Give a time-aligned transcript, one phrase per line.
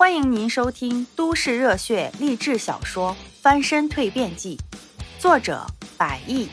[0.00, 3.10] 欢迎您收听都市热血励志小说
[3.42, 4.56] 《翻身蜕变记》，
[5.20, 5.62] 作者：
[5.98, 6.48] 百亿，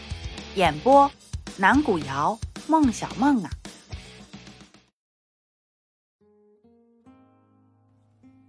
[0.55, 1.09] 演播：
[1.55, 2.37] 南古瑶、
[2.67, 3.49] 孟小梦啊。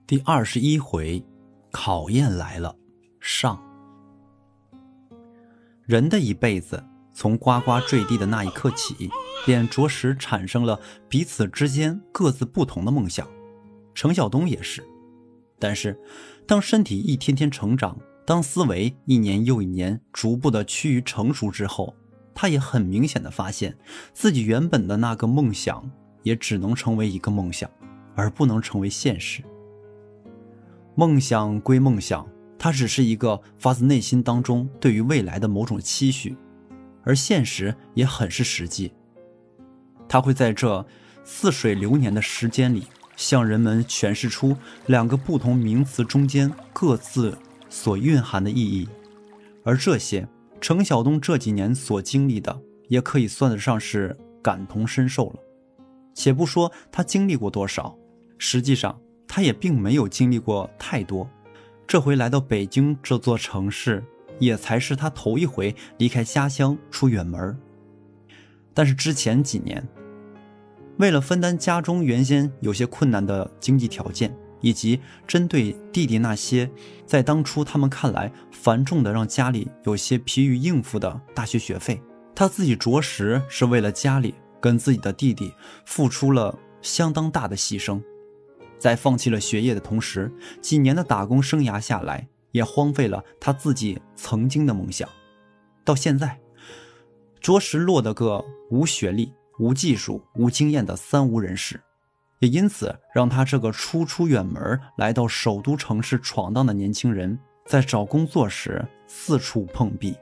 [0.04, 1.24] 第二十一回，
[1.70, 2.74] 考验来了。
[3.20, 3.62] 上，
[5.84, 6.84] 人的一辈子，
[7.14, 9.08] 从呱呱坠地的那一刻起，
[9.46, 13.24] 便着实产生了彼此之间各自不同的梦想。
[13.98, 14.86] 程晓东也是，
[15.58, 15.98] 但是，
[16.46, 21.92] 当身体一天天成长，当思维一年又一年逐步的趋于成熟之后，
[22.32, 23.76] 他也很明显的发现
[24.12, 25.90] 自己原本的那个梦想，
[26.22, 27.68] 也只能成为一个梦想，
[28.14, 29.42] 而不能成为现实。
[30.94, 32.24] 梦想归梦想，
[32.56, 36.36] 它只是一个发自内心当中对于未来的某种期许，
[37.02, 38.92] 而现实也很是实际。
[40.08, 40.86] 它会在这
[41.24, 42.84] 似水流年的时间里。
[43.18, 47.36] 向人们诠释出两个不同名词中间各自
[47.68, 48.88] 所蕴含的意义，
[49.64, 50.26] 而这些
[50.60, 55.36] 程晓东这几年所经历的，也可以算得上是感同身受了。
[56.14, 57.98] 且不说他经历过多少，
[58.38, 61.28] 实际上他也并没有经历过太多。
[61.88, 64.00] 这回来到北京这座城市，
[64.38, 67.58] 也才是他头一回离开家乡出远门。
[68.72, 69.84] 但是之前几年。
[70.98, 76.68] 为了分担家中原先有些困难的经济条件，以及针对弟弟那些
[77.06, 82.02] 在当初他们看来繁重的让家里有些疲于应付的大学学费，
[82.34, 85.52] 他自己着实是为了家里跟自己的弟弟
[85.86, 88.02] 付出了相当大的牺牲，
[88.76, 95.08] 在放弃了学业的同时，几年的打工生涯下来，也荒废了他自己曾经的梦想，
[95.84, 96.40] 到现在，
[97.40, 99.32] 着实落得个无学历。
[99.58, 101.80] 无技术、无经验的三无人士，
[102.38, 110.16] 也因此让他这个初出远门来到首都城市闯荡的年轻人，在找工作时四处碰壁，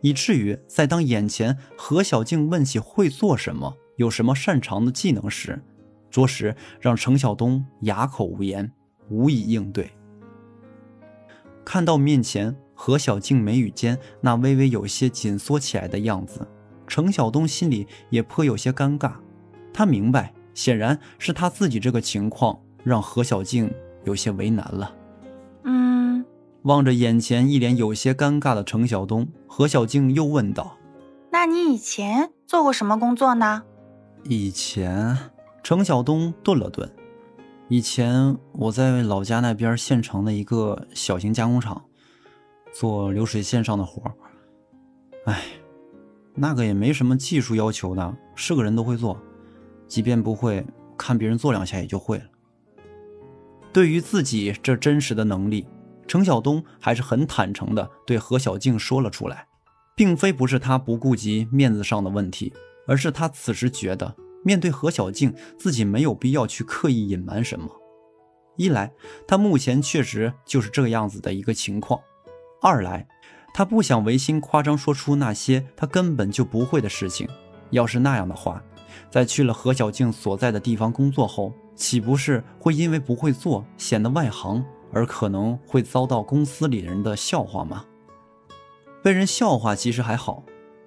[0.00, 5.60] 以至于在当眼前何小静问起会做什么、有什么擅长的技能时，
[6.08, 8.72] 着实让程晓东哑口无言，
[9.10, 9.90] 无以应对。
[11.64, 16.46] 看到面前何小静眉宇间那微微有些紧缩起来的样子。
[16.88, 19.12] 程晓东心里也颇有些尴尬，
[19.72, 23.72] 他明白，显然是他自己这个情况让何小静
[24.04, 24.92] 有些为难了。
[25.64, 26.24] 嗯，
[26.62, 30.76] 望着眼前一脸有些尴尬的程晓东，何小静又问道
[31.30, 33.62] ：“那你以前做过什么工作呢？”
[34.24, 35.16] 以前，
[35.62, 36.90] 程晓东顿了顿，
[37.68, 41.84] 以前我在老家那边县城的一个小型加工厂，
[42.72, 44.12] 做流水线上的活儿。
[46.40, 49.20] 那个也没什么技术要求的，是个人都会做，
[49.88, 50.64] 即便不会，
[50.96, 52.24] 看别人做两下也就会了。
[53.72, 55.66] 对于自己这真实的能力，
[56.06, 59.48] 程晓东还是很坦诚的对何小静说了出来，
[59.96, 62.52] 并非不是他不顾及面子上的问题，
[62.86, 67.68] 而是他此时觉得面对何小静，自己没有必要去刻意隐瞒什么。
[68.56, 68.92] 一来，
[69.26, 72.00] 他目前确实就是这个样子的一个情况；
[72.62, 73.08] 二来。
[73.52, 77.28] 他不想违心夸张说出那些他根本就不会的事情。
[77.70, 78.62] 要是那样的话，
[79.10, 87.84] 在去了何小静所在的地方工作后，岂不是会因为不会做显得外行，而可能会遭到公司里人的笑话吗？
[89.02, 90.42] 被人笑话其实还好，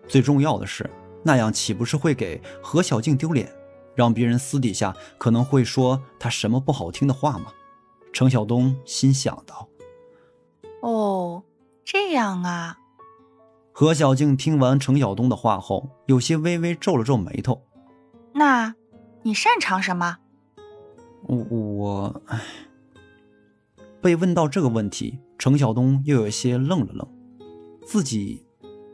[0.08, 0.90] 最重要的是
[1.24, 3.52] 那样岂不是会给何小静丢脸，
[3.94, 7.54] 让别人私底下可能会说他什么不好听的话吗？
[8.12, 9.70] 程晓东心想到。
[10.82, 11.44] 哦。
[11.84, 12.78] 这样啊，
[13.74, 17.62] 何小静听完程晓东的话后，有些微微皱了皱眉头。
[18.34, 18.76] 那，
[19.24, 20.18] 你擅长什么？
[21.24, 22.42] 我我，唉。
[24.02, 27.08] 被问到这个问题，程晓东又有些愣了愣。
[27.86, 28.46] 自己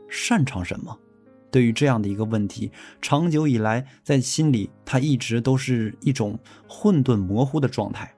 [0.08, 0.98] 擅长什么？
[1.50, 6.38] 对于这样的一个问题，长久以来在心里他一直都是一种
[6.68, 8.14] 混沌模糊的状态。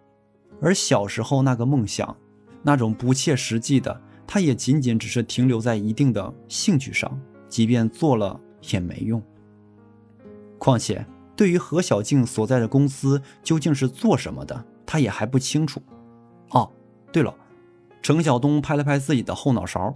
[0.60, 2.16] 而小时候那个梦想，
[2.62, 4.00] 那种不切实际的。
[4.32, 8.40] 他也仅仅只是停留在一定的兴趣上，即便做了
[8.70, 9.20] 也没用。
[10.56, 11.04] 况且，
[11.34, 15.82] 对于何小静所在的公司究竟是做什么的，他也还不清楚。
[16.50, 16.70] 哦，
[17.10, 17.34] 对了，
[18.02, 19.92] 程晓东拍了拍自己的后脑勺，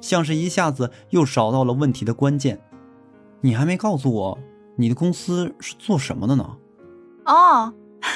[0.00, 2.60] 像是一下子又找到了问题的关键。
[3.40, 4.38] 你还没告诉我，
[4.74, 6.58] 你的公司是做什么的呢？
[7.26, 7.72] 哦，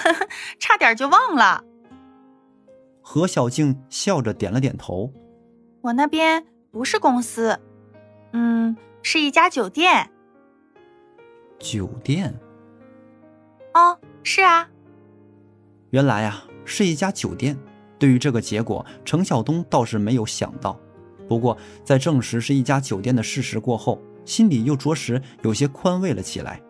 [0.58, 1.62] 差点就忘了。
[3.00, 5.12] 何小静笑着点了点头。
[5.82, 7.59] 我那边不是公司，
[8.32, 10.11] 嗯，是一家酒店。
[11.59, 12.38] 酒店？
[13.75, 14.69] 哦，是啊。
[15.91, 17.59] 原来啊，是一家酒店。
[17.99, 20.79] 对于这个结果，程晓东倒是没有想到。
[21.29, 26.61] 不过，在证实是一家酒店的事实过后，心里又着实有些宽慰了起来。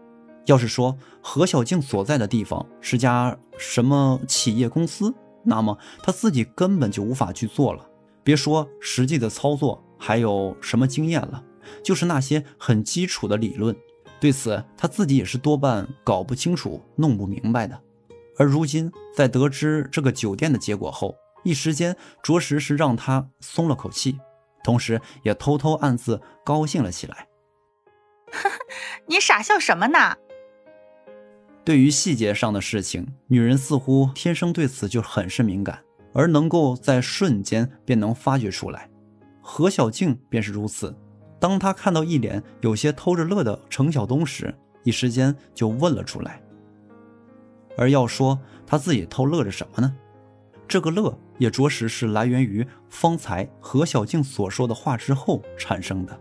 [0.47, 5.13] 要是说何小静所在的地方是家什么企业公司，
[5.45, 7.90] 那么他自己根本就无法去做了。
[8.23, 11.43] 别说实际的操作，还有什么经验了，
[11.83, 13.75] 就是那些很基础的理论，
[14.21, 17.81] 对此他自己也是多半搞不清楚、弄不明白的。
[18.37, 24.19] 而如今在得知这个酒店的结果后，一时间着实是让他松了口气，
[24.63, 27.27] 同时也偷偷暗自高兴了起来。
[29.07, 30.17] 你傻笑什么呢？
[31.65, 35.83] 对于细节上的事情，女人似乎天生对此就很是敏感，
[36.13, 38.89] 而能够在瞬间便能发掘出来。
[39.41, 40.95] 何小静便是如此。
[41.39, 44.55] 当她看到一脸有些偷着乐的程晓东时，
[44.85, 46.43] 一时间就问了出来。
[47.77, 49.97] 而要说他自己偷乐着什么呢？
[50.69, 56.21] 这个乐也着实是来源于方才何小静所说的话之后产生的，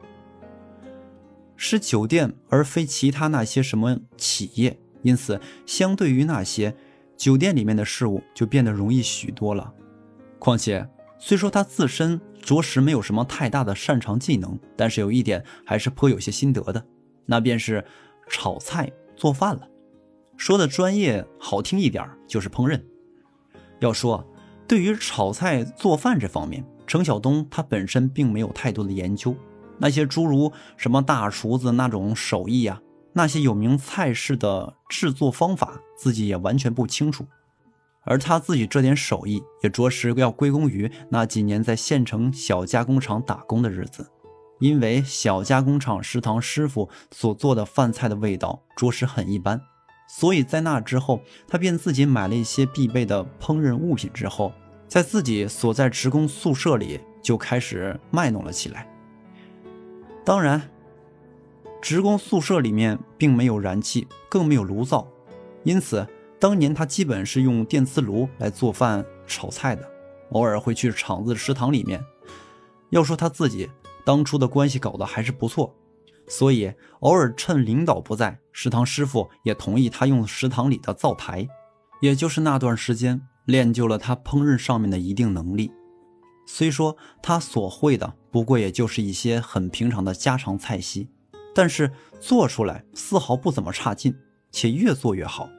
[1.58, 6.74] 是酒店而非其他那些什么企业，因此相对于那些
[7.18, 9.74] 酒店里面的事物就变得容易许多了。
[10.40, 10.90] 况且
[11.20, 16.84] 虽说他自身着实没有什么太大的擅长技能，但是有一点还是颇有些心得的，
[17.26, 17.86] 那便是
[18.28, 19.68] 炒菜做饭了。
[20.38, 22.82] 说的专业好听一点就是烹饪。
[23.80, 24.26] 要说。
[24.68, 29.36] 对于炒菜做饭这方面，程晓东他本身并没有太多的研究，
[29.80, 32.80] 那些诸如什么大厨子那种手艺啊，
[33.12, 37.26] 那些有名菜式的制作方法，自己也完全不清楚。
[38.04, 44.10] 而他自己这点手艺，也着实要归功于那几年在县城小加工厂打工的日子，
[44.60, 49.62] 因为小加工厂食堂师傅所做的饭菜的味道着实很一般。
[50.08, 54.52] 所以在那之后，他便自己买了一些必备的烹饪物品，之后
[54.88, 58.88] 在自己所在职工宿舍里就开始卖弄了起来。
[60.26, 60.62] 当然，
[61.80, 65.08] 职工宿舍里面并没有燃气，更没有炉灶，
[65.64, 66.08] 因此
[66.40, 69.86] 当年他基本是用电磁炉来做饭炒菜的，
[70.32, 72.04] 偶尔会去厂子食堂里面。
[72.92, 73.70] 要说他自己
[74.06, 75.76] 当初的关系搞得还是不错。
[76.28, 81.48] 所以，偶尔趁领导不在，食堂师傅也同意他用食堂里的灶台。
[82.02, 85.72] 也就是那段时间，练就了他烹饪上面的一定能力。
[86.46, 91.10] 虽说他所会的不过也就是一些很平常的家常菜系，
[91.54, 94.16] 但是做出来丝毫不怎么差劲，
[94.52, 95.50] 且越做越好。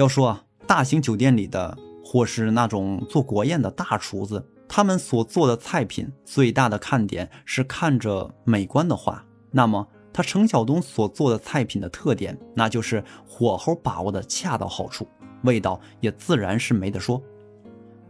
[0.00, 9.22] 要说啊，大型酒店里的或是那种做国宴的大厨子，他们所做的菜品最大的看点是看着美观的话。
[9.50, 15.06] 那么，他程晓东所做的菜品的特点，那就是火候把握的恰到好处，
[15.42, 17.22] 味道也自然是没得说。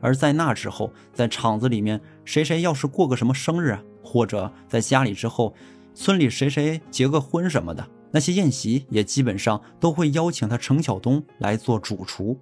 [0.00, 5.52] 而在那之后，在厂子里面，谁谁要是过个什么生日啊，或者在家里之后，
[5.92, 12.38] 村里谁谁结个婚什么的，那些宴席也基本上都会邀请他程晓东来做主厨。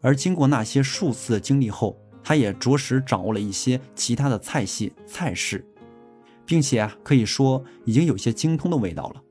[0.00, 5.66] 而经过那些数次的经历后，他也着实掌握了一些其他的菜系菜式。
[6.46, 9.22] 并且啊，可以说已经有些精通的味道了，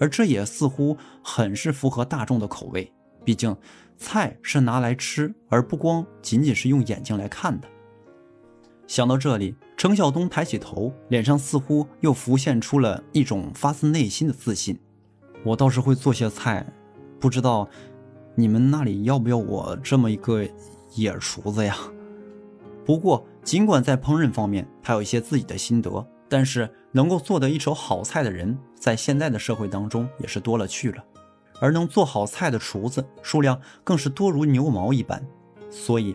[0.00, 2.92] 而这也似乎很是符合大众的口味。
[3.24, 3.56] 毕竟，
[3.96, 7.68] 菜是拿来吃，而不光仅仅是用眼睛来看的。
[8.88, 14.76] 想到这里，程晓东抬起头，脸上似乎又浮现出了一种发自内心的自信。
[15.44, 16.66] 我倒是会做些菜，
[17.18, 17.68] 不知道
[18.34, 20.46] 你们那里要不要我这么一个
[20.94, 21.76] 野厨子呀？
[22.84, 26.06] 不过，尽管在烹饪方面他有一些自己的心得。
[26.30, 31.02] 但是能够做得一手好菜的人，在现在的社会当中也是多了去了，
[31.58, 35.26] 而能做好菜的厨子数量更是多如牛毛一般。
[35.70, 36.14] 所以，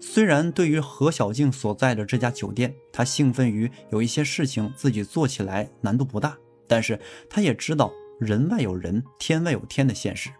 [0.00, 6.36] 虽然对于何小静所在的这家酒店，他兴奋于有一些事情自己做起来难度不大，
[6.66, 6.98] 但是
[7.30, 10.30] 他也知道人外有人，天外有天的现实。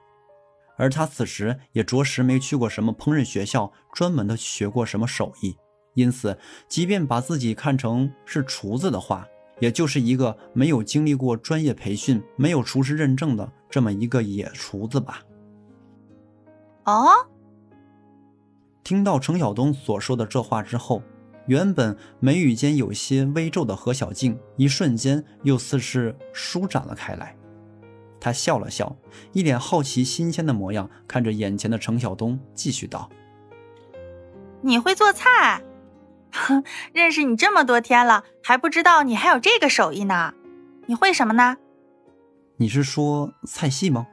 [0.76, 5.56] 而他此时也着实没去过什么烹饪学校，专门的学过什么手艺。
[5.94, 9.26] 因此，即便把自己看成是厨子的话，
[9.60, 15.22] 也就是一个没有经历过专业培训、没有厨师认证的这么一个野厨子吧。
[16.84, 17.10] 哦，
[18.82, 21.02] 听到程晓东所说的这话之后，
[21.46, 27.36] 原本眉宇间有些微皱的何小静，一瞬间又似是舒展了开来。
[28.22, 28.96] 他笑了笑，
[29.32, 33.10] 一脸好奇新鲜的模样，看着眼前的程晓东，继续道
[34.62, 35.60] ：“你会做菜？”
[36.30, 36.62] 哼，
[36.92, 40.32] 认识你这么多天了，还不知道你还有这个手艺呢。
[40.86, 41.56] 你会什么呢？
[42.56, 44.06] 你是说菜系吗？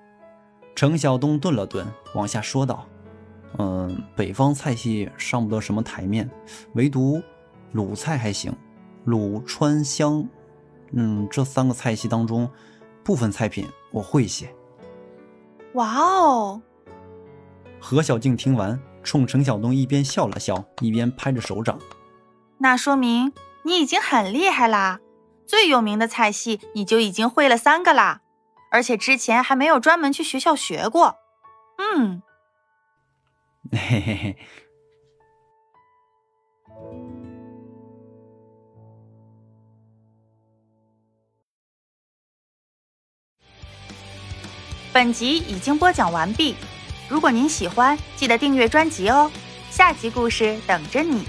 [0.75, 1.85] 程晓东顿了顿，
[2.15, 2.87] 往下说道
[3.59, 6.27] ：“嗯，北方菜系上不得什么台面，
[6.73, 7.21] 唯独
[7.73, 8.51] 鲁菜还行。
[9.05, 10.27] 鲁、川、湘，
[10.93, 12.49] 嗯，这三个菜系当中，
[13.09, 14.53] 部分菜品我会写。
[15.73, 16.61] 哇哦！
[17.79, 21.79] 何小静听完，冲程晓东一边笑了笑，一边拍着手掌。
[22.59, 24.99] 那说明你已经很厉害啦！
[25.47, 28.21] 最有名的菜系你就已经会了三个啦，
[28.69, 31.15] 而且之前还没有专门去学校学过。
[31.79, 32.21] 嗯。
[33.71, 34.37] 嘿嘿嘿。
[44.91, 46.55] 本集已经播讲完毕，
[47.07, 49.31] 如果您喜欢，记得订阅专辑哦，
[49.69, 51.23] 下集故事等着你。